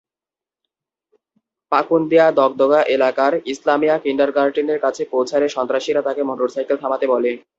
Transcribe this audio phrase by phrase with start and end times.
[1.71, 7.31] পাকুন্দিয়া দগদগা এলাকার ইসলামিয়া কিন্ডারগার্টেনের কাছে পৌঁছালে সন্ত্রাসীরা তাঁকে মোটরসাইকেল থামাতে বলে।